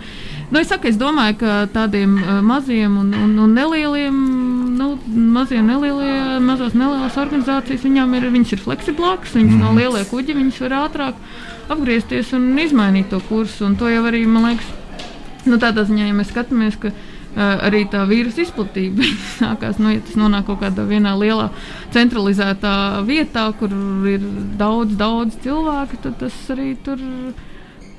[0.50, 2.16] nu, es, saku, es domāju, ka tādiem
[2.46, 4.18] maziem un, un, un nelieliem,
[4.78, 4.90] nu,
[5.36, 9.64] maziem nelielie, mazās nelielas organizācijas, viņām ir, viņas ir fleksiblākas, viņas mm.
[9.64, 11.24] no lielie kuģi, viņas var ātrāk
[11.70, 13.66] apgriezties un izmainīt to kursu.
[13.68, 14.70] Un to jau arī, man liekas,
[15.46, 16.94] nu, tādā ziņā, ja mēs skatāmies, ka
[17.36, 19.06] arī tā vīrusu izplatība
[19.40, 19.78] sākās.
[19.82, 21.50] Nu, ja tas nonāk kaut kādā vienā lielā
[21.94, 23.74] centralizētā vietā, kur
[24.10, 24.24] ir
[24.58, 27.00] daudz, daudz cilvēku, tad tas arī tur.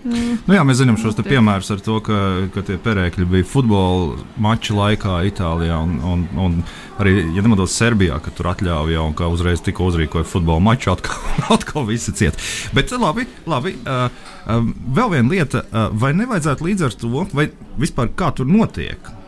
[0.02, 2.15] Nu, jā, mēs zinām šos piemērus ar to, ka,
[2.56, 6.56] ka tie perēkļi bija futbola mača laikā Itālijā un, un, un
[6.98, 10.89] arī, ja nemaldos, Serbijā, ka tur atļāva jau un ka uzreiz tika uzrīkoja futbola maču,
[10.96, 11.22] atkal,
[11.56, 12.41] atkal visi ciet.
[12.74, 13.78] Bet labi, labi.
[13.86, 14.10] Uh,
[14.48, 19.21] uh, vēl viena lieta, uh, vai nevajadzētu līdz ar to, vai vispār kā tur notiek?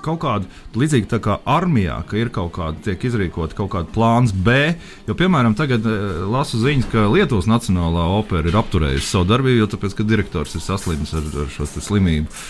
[0.00, 4.32] Kaut kāda līdzīga tā kā armijā, ka ir kaut kāda, tiek izrīkota kaut kāda plāns
[4.32, 4.74] B.
[5.08, 5.84] Jo, piemēram, tagad
[6.30, 10.64] lasu ziņas, ka Lietuvas Nacionālā opera ir apturējusi savu darbību, jo tāpēc, ka direktors ir
[10.64, 12.42] saslimis ar, ar šo slimību.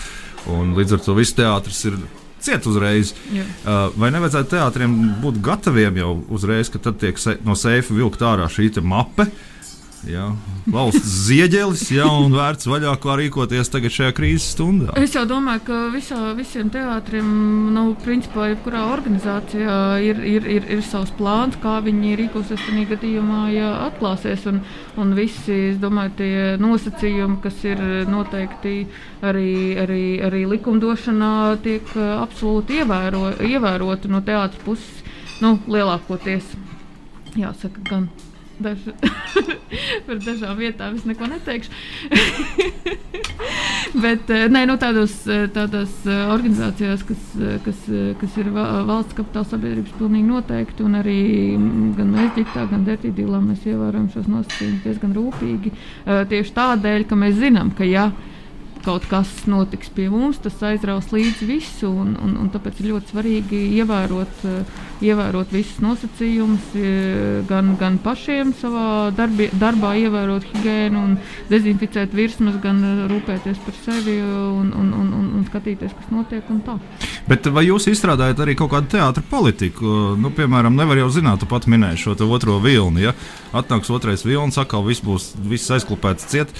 [0.51, 1.99] Un līdz ar to viss teātris ir
[2.41, 3.13] ciet uzreiz.
[3.33, 3.45] Jā.
[3.99, 8.71] Vai nevajadzētu teātriem būt gataviem jau uzreiz, ka tad tiek no seifa vilkt ārā šī
[8.81, 9.27] mape?
[10.09, 10.31] Jā,
[10.73, 14.95] valsts ziedelis, jā, un vērts vaļā, kā rīkoties tagad šajā krīzes stundā.
[14.97, 17.27] Es jau domāju, ka visā, visiem teātriem,
[17.75, 23.43] nu, principā, jebkurā organizācijā ir, ir, ir, ir savs plāns, kā viņi rīkosies tajā gadījumā,
[23.53, 24.47] ja atklāsies.
[24.49, 24.63] Un,
[25.01, 28.75] un visi, es domāju, tie nosacījumi, kas ir noteikti
[29.21, 29.53] arī,
[29.85, 35.05] arī, arī likumdošanā, tiek absolūti ievēro, ievēroti no teātra puses,
[35.45, 36.55] nu, lielākoties.
[37.37, 38.09] Jāsaka, gan.
[38.61, 38.87] Daž...
[40.07, 41.71] par dažām vietām es neko neteikšu.
[44.03, 47.23] Bet eh, nē, nu, tādos, eh, tādās eh, organizācijās, kas,
[47.65, 47.83] kas,
[48.21, 50.85] kas ir valsts kapitāla sabiedrības, pilnīgi noteikti.
[50.87, 51.19] Un arī
[51.57, 55.73] mm, gan mēs, ģitālā, gan Dārtīdīlā, mēs ievērojam šos nosacījumus diezgan rūpīgi.
[56.31, 58.09] Tieši tādēļ, ka mēs zinām, ka ja
[58.85, 61.89] kaut kas notiks pie mums, tas aizraus līdzi visu.
[61.89, 67.99] Un, un, un tāpēc ir ļoti svarīgi ievērot, uh, ievērot visus nosacījumus, uh, gan, gan
[68.03, 68.85] pašiem savā
[69.17, 71.17] darbi, darbā, ievērot higiēnu un
[71.51, 76.47] dezinficēt virsmas, gan uh, rūpēties par sevi un, un, un, un, un skatīties, kas notiek.
[77.29, 79.95] Bet vai jūs izstrādājat arī kaut kādu teātru politiku?
[80.19, 83.05] Nu, piemēram, nevar jau zināt, tu pat minēji šo otro vilni.
[83.05, 83.15] Ja?
[83.55, 86.55] Atnāks otrais vilnis, atkal viss būs viss aizklupēts ciet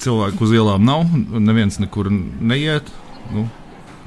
[0.00, 1.06] cilvēku uz ielām nav,
[1.38, 2.88] neviens nekur neiet.
[3.30, 3.46] Nu,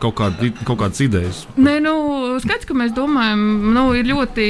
[0.04, 1.44] kaut, kādi, kaut kādas idejas?
[1.56, 1.94] Nē, nu,
[2.44, 3.44] skaidrs, ka mēs domājam,
[3.76, 4.48] nu, ir ļoti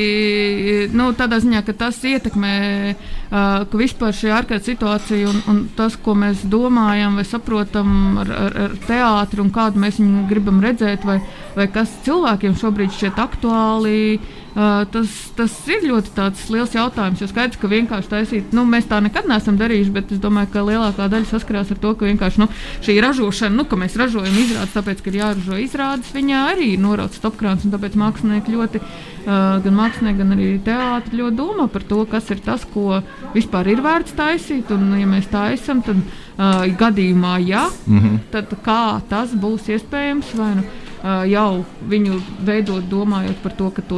[0.96, 2.54] nu, tādā ziņā, ka tas ietekmē
[2.94, 8.34] uh, ka vispār šī ārkārtas situācija un, un tas, ko mēs domājam vai saprotam ar,
[8.48, 11.20] ar, ar teātri un kādu mēs viņu gribam redzēt, vai,
[11.58, 14.00] vai kas cilvēkiem šobrīd šķiet aktuāli.
[14.18, 17.22] Uh, tas, tas ir ļoti liels jautājums.
[17.22, 20.66] Jo skaidrs, ka vienkārši taisīt, nu, mēs tā nekad neesam darījuši, bet es domāju, ka
[20.68, 22.50] lielākā daļa saskarās ar to, ka vienkārši nu,
[22.86, 26.84] šī ražošana, nu, ka mēs ražojam izrādes, tāpēc, ka ir jāražo izrādes, viņā arī ir
[26.84, 27.66] norauts stopkrāns.
[27.74, 32.44] Tāpēc mākslinieki ļoti, uh, gan mākslinieki, gan arī teātri ļoti domā par to, kas ir
[32.46, 33.02] tas, ko
[33.34, 34.70] vispār ir vērts taisīt.
[34.76, 36.04] Un, ja mēs taisām, tad
[36.38, 38.20] uh, gadījumā, ja, mm -hmm.
[38.32, 40.36] tad kā tas būs iespējams.
[40.36, 40.64] Vai, nu,
[41.04, 42.16] Uh, jau viņu
[42.48, 43.98] veidot, domājot par to, ka to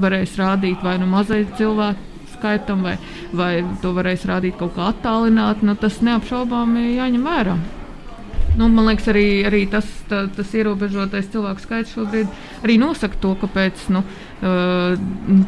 [0.00, 2.00] varēs rādīt vai nu mazai cilvēku
[2.38, 2.94] skaitam, vai,
[3.36, 7.58] vai to varēs rādīt kaut kā attālināti, nu, tas neapšaubāmi jāņem vērā.
[8.58, 13.36] Nu, man liekas, arī, arī tas, tā, tas ierobežotais cilvēku skaits šobrīd arī nosaka to,
[13.38, 14.02] kāpēc nu,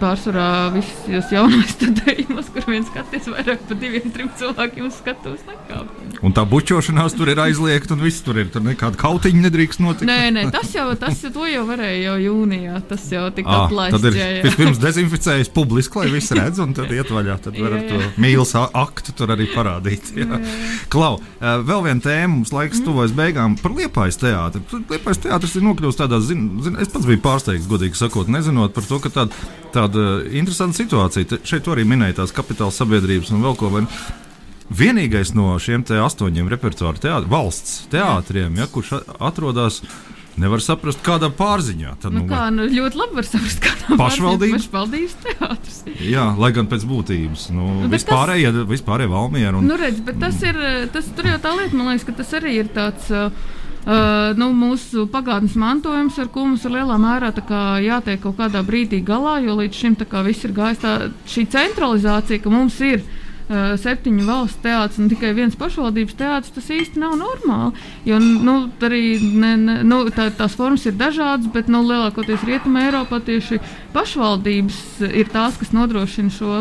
[0.01, 5.91] pārsvarā visos jaunās studējumos, kur viens skaties vairāk par diviem, trim cilvēkiem uz skatuves nekāp.
[6.27, 8.51] Un tā bučošanās tur ir aizliegta, un viss tur ir.
[8.51, 10.09] Tur nekāda kautiņa nedrīkst notikt.
[10.11, 12.81] Nē, nē, tas jau, tas jau, jau varēja jau jūnijā.
[12.91, 13.97] Tas jau tika ah, atlaists.
[13.97, 14.43] Tad ir jā, jā.
[14.49, 17.39] vispirms dezinficējis publiski, lai viss redz, un tad iet vaļā.
[17.47, 20.13] Tad var ar to mīlas aktu tur arī parādīt.
[20.19, 20.27] Jā.
[20.35, 20.59] Jā.
[20.93, 22.89] Klau, vēl viena tēma mums laiks mm.
[22.91, 24.63] tuvojas beigām par liepais teātri.
[24.91, 28.87] Liepais teātris ir nokļuvis tādā, zin, zin, es pats biju pārsteigts, godīgi sakot, nezinot par
[28.87, 31.31] to, ka tāda, tāda interesanta situācija.
[31.33, 33.73] Te, šeit arī minēja tās kapitāla sabiedrības un vēl ko.
[33.73, 33.87] Vai,
[34.71, 39.81] Vienīgais no šiem astoņiem repertuāra teātriem, valsts teātriem, ja, kurš atrodas
[40.41, 41.95] Nevar saprast, kādā pārziņā.
[42.01, 45.79] Tad, nu, nu, kā, nu, ļoti labi var saprast, kādā pašvaldības, pašvaldības teātris.
[46.07, 47.47] Jā, lai gan pēc būtības.
[47.55, 48.69] Nu, nu, vispārējie, tas...
[48.71, 49.55] vispārējie valmieri.
[49.59, 49.69] Un...
[49.69, 50.61] Nu, redz, bet tas ir,
[50.95, 53.11] tas tur jau tā lieta, man liekas, ka tas arī ir tāds.
[53.13, 57.31] Uh, Uh, nu, mūsu pagātnes mantojums, ar ko mums ir lielā mērā
[57.81, 60.93] jātiek kaut kādā brīdī galā, jo līdz šim viss ir gājis tā,
[61.25, 66.55] šī centralizācija, ka mums ir uh, uh, septiņu valstu teātris un tikai viens pašvaldības teātris,
[66.57, 67.87] tas īsti nav normāli.
[68.09, 72.89] Jo nu, arī ne, ne, nu, tā, tās formas ir dažādas, bet nu, lielākoties Rietumē
[72.89, 73.61] Eiropā tieši
[73.95, 76.61] pašvaldības ir tās, kas nodrošina šo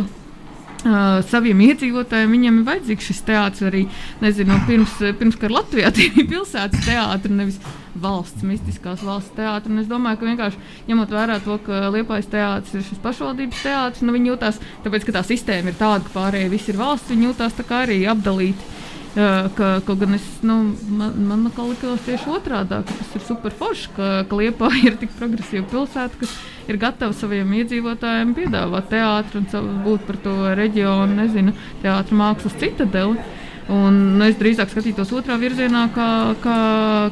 [0.80, 3.82] Uh, saviem iedzīvotājiem viņam ir vajadzīgs šis teātris arī.
[4.24, 7.58] Nezinu, pirms, pirms kara Latvijā tie bija pilsētas teātris, nevis
[7.96, 9.84] valsts, mistiskās valsts teātris.
[9.84, 14.16] Es domāju, ka vienkārši ņemot vērā to, ka Liepais teātris ir šis pašvaldības teātris, nu
[14.16, 17.34] viņi jūtās, tāpēc, ka tā sistēma ir tāda, ka pārējie visi ir valsts, viņi
[17.70, 18.76] kā arī apdalīti.
[19.10, 20.60] Uh, ka, kaut gan es, nu,
[20.94, 25.16] man, man likās tieši otrādi, ka tas ir super forši, ka, ka Liepa ir tik
[25.18, 26.36] progresīva pilsēta, kas
[26.70, 33.18] ir gatava saviem iedzīvotājiem piedāvāt teātru un būt par to reģionu, nezinu, teātru mākslas citadeli.
[33.70, 36.08] Un nu, es drīzāk skatītos otrā virzienā, kā,
[36.42, 36.58] kā,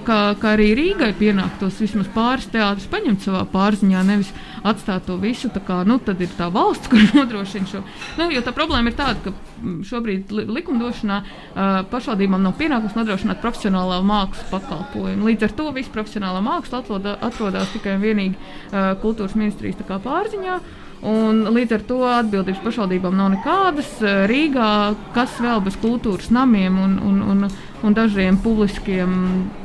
[0.08, 4.32] kā, kā arī Rīgai pienāktos vismaz pāris teātrus paņemt savā pārziņā, nevis
[4.66, 5.52] atstāt to visu.
[5.68, 7.84] Kā, nu, tad ir tā valsts, kur nodrošina šo.
[8.18, 11.62] Nu, jo tā problēma ir tāda, ka mm, šobrīd li likumdošanā uh,
[11.94, 15.30] pašvaldībām nav pienākums nodrošināt profesionālā mākslas pakalpojumu.
[15.30, 16.82] Līdz ar to viss profesionālā māksla
[17.22, 20.58] atrodas tikai un vienīgi uh, kultūras ministrijas pārziņā.
[21.06, 23.90] Un līdz ar to atbildības pašvaldībām nav nekādas.
[24.02, 24.70] Rīgā,
[25.14, 27.44] kas vēl bez kultūras namiem un, un, un,
[27.86, 29.12] un dažiem publiskiem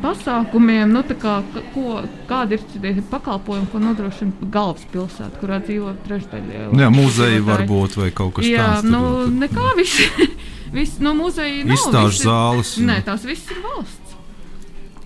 [0.02, 1.38] pasākumiem, nu, kā,
[1.72, 6.66] ko, kādi ir tie pakalpojumi, ko nodrošina galvaspilsēta, kurā dzīvo trešdaļa.
[6.82, 8.52] Jā, muzeja varbūt vai kaut kas tāds.
[8.52, 9.02] Jā, tāds, nu,
[9.40, 10.04] nekā viss.
[10.72, 11.76] Viss no nu, muzeja nav.
[11.76, 12.70] Izstāžu zāles.
[12.80, 14.14] Nē, tās viss ir valsts.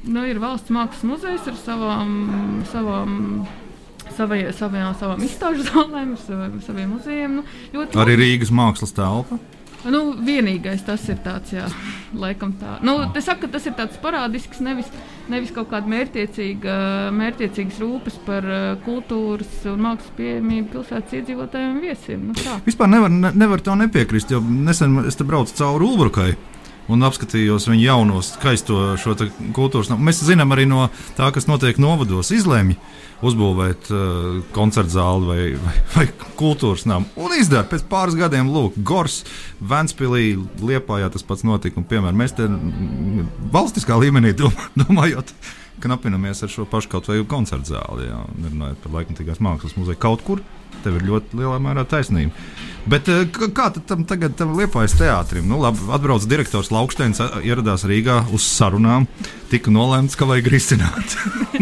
[0.06, 2.12] Nu, ir valsts mākslas muzejs ar savām,
[2.70, 3.16] savām
[4.16, 7.36] savai, savajām, savām izstāžu zālēm, saviem, saviem muzejiem.
[7.74, 9.38] Nu, Arī Rīgas mākslas telpa.
[9.86, 11.66] Nu, vienīgais tas ir tāds, jā,
[12.16, 12.78] laikam tā.
[12.86, 14.88] Nu, es saku, ka tas ir tāds parādisks, nevis,
[15.30, 16.78] nevis kaut kāda mērķiecīga,
[17.14, 22.26] mērķiecīgas rūpes par uh, kultūras un mākslas pieejamību pilsētas iedzīvotājiem un viesiem.
[22.32, 22.58] Nu, tā.
[22.66, 26.30] Vispār nevar, ne, nevar to nepiekrist, jo nesen es te braucu cauri Ulbrukai
[26.92, 28.94] un apskatījos viņa jauno skaisto
[29.56, 30.06] kultūras namu.
[30.06, 32.76] Mēs zinām arī no tā, kas notiek novados, izlēma
[33.24, 37.08] uzbūvēt uh, koncertu zāli vai, vai, vai kultūras namu.
[37.16, 39.22] Un izdara pēc pāris gadiem, lūk, Gors,
[39.60, 41.80] Vanspīlī, Liepājā tas pats notika.
[41.80, 42.48] Un, piemēram, mēs te
[43.54, 45.32] valstiskā līmenī domājot.
[45.82, 50.24] Knapinamies ar šo pašu kaut vai koncertu zāli, jā, runājot par laikmatīgās mākslas muzeju kaut
[50.24, 50.40] kur.
[50.84, 52.32] Tev ir ļoti lielā mērā taisnība.
[52.90, 53.24] Bet eh,
[53.56, 55.48] kā tam tagad tam liepājas teātrim?
[55.50, 59.08] Nu, labi, atbrauc direktors Lauksteins, ieradās Rīgā uz sarunām.
[59.50, 61.16] Tika nolēmts, ka vajag risināt.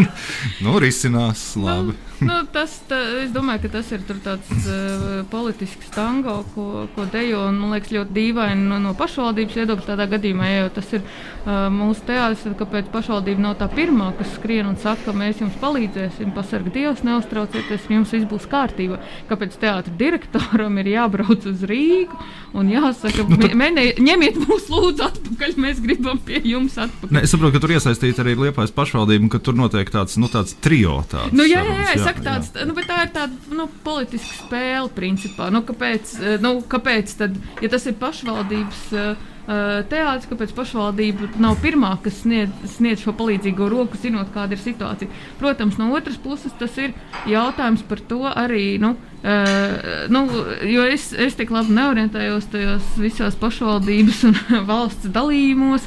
[0.64, 1.96] nu, risinās labi.
[2.22, 7.46] Nu, tas, tā, es domāju, ka tas ir tāds uh, politisks tango, ko, ko dejo.
[7.50, 11.66] Un, man liekas, ļoti dīvaini no, no pašvaldības viedokļa tādā gadījumā, jo tas ir uh,
[11.74, 16.32] mūsu teātris, kāpēc pašvaldība nav tā pirmā, kas skrien un saka, ka mēs jums palīdzēsim,
[16.36, 19.00] pasargā Dievs, neuztraucieties, jums viss būs kārtībā.
[19.30, 22.18] Kāpēc teātris direktoram ir jābrauc uz Rīgu
[22.54, 23.54] un jāsaka, nu, tad...
[23.58, 27.14] mēne, ņemiet mūs lūdzu atpakaļ, mēs gribam pie jums atpakaļ.
[27.14, 30.30] Ne, es saprotu, ka tur iesaistīta arī Liepājas pašvaldība un ka tur notiek tāds, nu,
[30.32, 31.00] tāds trio.
[31.10, 32.66] Tāds, nu, jā, jā, jā, jā, saka, tāds, jā.
[32.68, 35.50] Nu, tā ir tāda nu, politiska spēle, principā.
[35.54, 41.58] Nu, kāpēc, eh, nu, kāpēc tad, ja tas ir pašvaldības uh, teātris, kāpēc pašvaldība nav
[41.60, 45.24] pirmā, kas sniedz, sniedz šo palīdzīgo roku, zinot, kāda ir situācija.
[45.40, 46.94] Protams, no otras puses tas ir
[47.28, 48.78] jautājums par to arī.
[48.80, 50.26] Nu, Uh, nu,
[50.68, 54.34] jo es, es tik labi neorientējos tajos visās pašvaldības un
[54.68, 55.86] valsts dalījumos,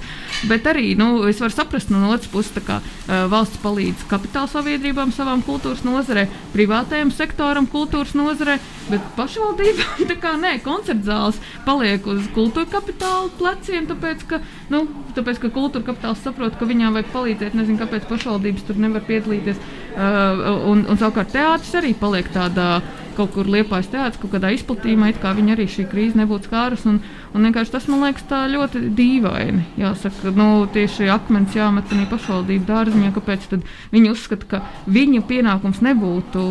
[0.50, 5.13] bet arī nu, es varu saprast no otras puses, ka uh, valsts palīdz kapitāla sabiedrībām,
[5.15, 8.58] savām kultūras nozarē, privātajam sektoram, kultūras nozarē,
[8.91, 14.41] bet pašvaldībām tā kā nē, koncertzāles paliek uz kultūra kapitāla pleciem, tāpēc ka,
[14.73, 14.86] nu,
[15.17, 17.58] tāpēc, ka kultūra kapitāls saprot, ka viņām vajag palīdzēt.
[17.58, 19.60] Nezinu, kāpēc pašvaldības tur nevar piedalīties.
[19.97, 22.78] Uh, un, un savukārt teātris arī paliek tādā
[23.17, 26.86] kaut kur liepais teātris, kaut kādā izplatījumā, it kā viņa arī šī krīze nebūtu skārus.
[26.89, 26.99] Un,
[27.34, 29.65] un vienkārši tas man liekas tā ļoti dīvaini.
[29.82, 33.47] Jāsaka, nu, tieši akmens jāmet arī pašvaldību dārziņā, kāpēc
[33.93, 36.47] viņi uzskata, ka viņu pienākums nebūtu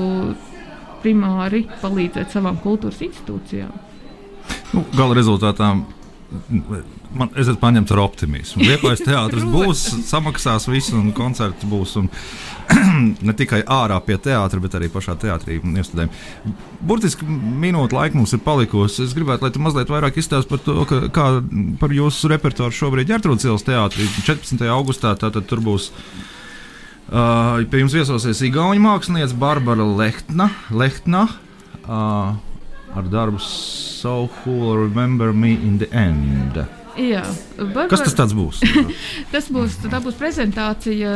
[1.05, 3.85] primāri palīdzēt savām kultūras institūcijām.
[4.75, 5.75] Nu, gala rezultātā
[7.17, 8.65] Man, es esmu paņemts ar optimismu.
[8.67, 11.95] Liepais teātris būs, samaksās visu, un koncerts būs.
[12.01, 12.11] Un
[13.27, 16.13] ne tikai ārā pie teātra, bet arī pašā teātrī iestudējam.
[16.87, 19.05] Burtiski minūte laika mums ir palikusi.
[19.07, 21.27] Es gribētu, lai tu mazliet vairāk izstāstītu par to, ka, kā
[21.81, 24.09] par jūsu repertuāru šobrīd Gertrūdas ielas teātrī.
[24.27, 24.65] 14.
[24.73, 25.91] augustā tātad tur būs.
[27.07, 31.29] Uh, pie jums viesosies Igaunijas mākslinieca Barbara Lehtna, Lehtna
[31.87, 32.35] uh,
[32.97, 36.86] ar darbu So Who Will Remember Me in the End.
[36.97, 37.21] Jā,
[37.59, 38.63] Barbara, Kas tas būs?
[39.33, 41.11] tas būs, tā būs prezentācija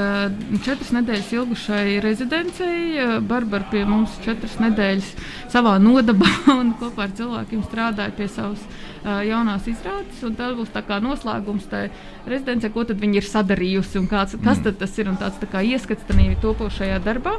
[0.60, 3.00] četras nedēļas ilgušai rezidencei.
[3.24, 5.08] Barbara pie mums četras nedēļas
[5.52, 10.20] savā nodabā un kopā ar cilvēkiem strādāja pie savas uh, jaunās izrādes.
[10.36, 11.86] Tā būs tā kā noslēgums tai
[12.28, 16.04] rezidencē, ko viņi ir sadarījusi un kāds, kas tad tas ir un tāds tā ieskats
[16.08, 17.38] tajā topošajā darbā.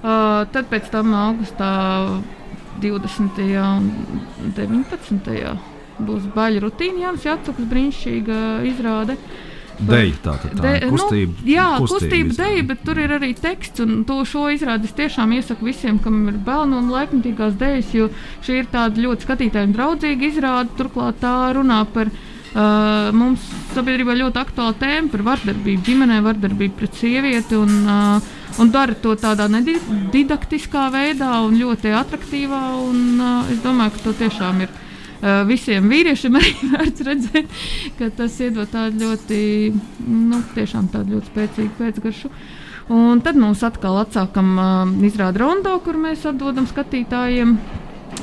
[0.00, 1.74] Uh, tad pēc tam augustā
[2.82, 3.44] 20.
[3.62, 3.92] un
[4.56, 5.69] 19
[6.06, 9.16] būs baļu rutīna, Jānis Jacuks, brīnišķīga izrāde.
[9.80, 11.34] Deja, tā, tā, tā De, kustība.
[11.40, 13.80] Nu, jā, kustība, kustība deja, bet tur ir arī teksts.
[13.84, 18.10] Un to šo izrādi es tiešām iesaku visiem, kam ir bail no laikmatīgās dejas, jo
[18.44, 20.74] šī ir tāda ļoti skatītājiem draudzīga izrāde.
[20.76, 27.00] Turklāt tā runā par uh, mums sabiedrībā ļoti aktuālu tēmu par vardarbību, ģimenē vardarbību pret
[27.00, 27.58] sievieti.
[27.60, 32.62] Un, uh, Un dara to tādā nedidaktiskā veidā un ļoti attraktīvā.
[32.82, 34.74] Un, uh, es domāju, ka to tiešām ir
[35.48, 37.60] visiem vīriešiem arī vērts redzēt,
[37.98, 39.40] ka tas iedod tādu ļoti,
[40.08, 42.32] nu, tiešām tādu ļoti spēcīgu pēcgaršu.
[42.90, 47.54] Un tad mums atkal atsākam uh, izrādi rondo, kur mēs atdodam skatītājiem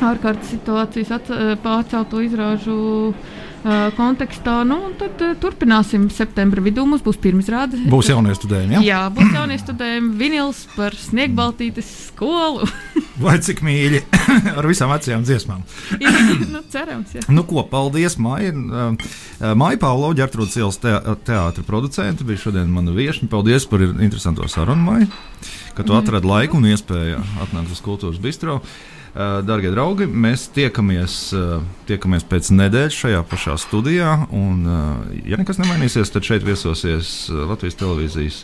[0.03, 2.75] ārkārtas situācijas, uh, pārcelto izrāžu
[3.13, 4.59] uh, kontekstā.
[4.67, 6.83] Nu, tad uh, turpināsim septembra vidū.
[6.89, 7.79] Mums būs pirmizrāde.
[7.87, 8.79] Būs jaunie studējumi.
[8.79, 8.83] Ja?
[8.83, 12.67] Jā, būs jaunie studējumi, vinils par sniegbaltītes skolu.
[13.17, 14.01] Vai cik mīļi
[14.59, 15.63] ar visām vecajām dziesmām.
[16.03, 16.11] jā,
[16.51, 17.23] nu, cerams, jā.
[17.33, 18.53] Nu, ko, paldies, Maija.
[19.57, 20.93] Maija Paulo, ģērbtrūdas ielas te
[21.25, 23.29] teātra producente, bija šodien mana viesne.
[23.31, 25.09] Paldies par interesanto sarunu, Maija,
[25.77, 28.61] ka tu atradi laiku un iespēju atnākt uz kultūras bistro.
[29.17, 31.13] Darbie draugi, mēs tiekamies,
[31.89, 34.11] tiekamies pēc nedēļas šajā pašā studijā.
[34.29, 34.61] Un,
[35.25, 38.43] ja nekas nemainīsies, tad šeit viesosies Latvijas televīzijas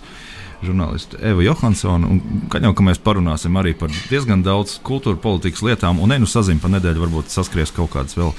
[0.68, 2.10] žurnālisti Eva Johansona.
[2.52, 6.64] Gan jau, ka mēs parunāsim arī par diezgan daudz kultūra politikas lietām, un enu saziņu
[6.64, 8.34] pa nedēļu varbūt saskries kaut kādas vēl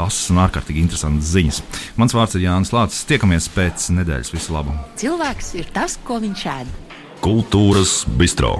[0.00, 1.62] asas un ārkārtīgi interesantas ziņas.
[2.00, 3.06] Mans vārds ir Jānis Lācis.
[3.10, 4.34] Tiekamies pēc nedēļas.
[4.34, 4.74] Visu labu!
[5.00, 6.78] Cilvēks ir tas, ko viņš ēd.
[7.24, 8.58] Kultūras bistro.